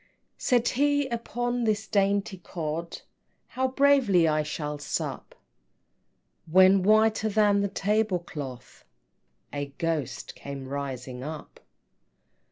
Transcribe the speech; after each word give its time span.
II. 0.01 0.35
Said 0.39 0.67
he, 0.69 1.07
"Upon 1.09 1.63
this 1.63 1.85
dainty 1.85 2.39
cod 2.39 3.01
How 3.49 3.67
bravely 3.67 4.27
I 4.27 4.41
shall 4.41 4.79
sup" 4.79 5.35
When, 6.51 6.81
whiter 6.81 7.29
than 7.29 7.61
the 7.61 7.67
tablecloth, 7.69 8.83
A 9.53 9.67
GHOST 9.77 10.33
came 10.33 10.67
rising 10.67 11.21
up! 11.23 11.59